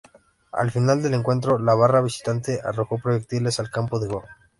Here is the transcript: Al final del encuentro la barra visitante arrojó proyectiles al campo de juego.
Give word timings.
Al 0.51 0.71
final 0.71 1.03
del 1.03 1.13
encuentro 1.13 1.59
la 1.59 1.75
barra 1.75 2.01
visitante 2.01 2.59
arrojó 2.63 2.97
proyectiles 2.97 3.59
al 3.59 3.69
campo 3.69 3.99
de 3.99 4.07
juego. 4.07 4.25